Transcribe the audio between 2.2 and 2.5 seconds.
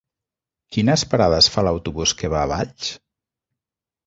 que va a